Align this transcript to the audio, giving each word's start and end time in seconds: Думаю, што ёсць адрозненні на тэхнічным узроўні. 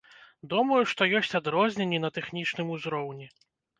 Думаю, 0.53 0.79
што 0.93 1.07
ёсць 1.19 1.37
адрозненні 1.39 1.99
на 2.07 2.11
тэхнічным 2.19 2.67
узроўні. 2.79 3.29